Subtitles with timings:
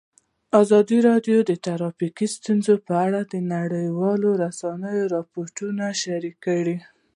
[0.61, 6.77] ازادي راډیو د ټرافیکي ستونزې په اړه د نړیوالو رسنیو راپورونه شریک کړي.